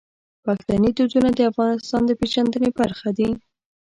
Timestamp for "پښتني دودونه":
0.45-1.29